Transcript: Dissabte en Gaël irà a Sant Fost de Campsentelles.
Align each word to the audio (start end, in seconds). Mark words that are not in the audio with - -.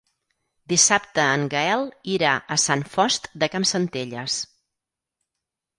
Dissabte 0.71 1.25
en 1.33 1.43
Gaël 1.55 1.85
irà 2.15 2.33
a 2.57 2.59
Sant 2.65 2.83
Fost 2.95 3.33
de 3.45 3.53
Campsentelles. 3.57 4.41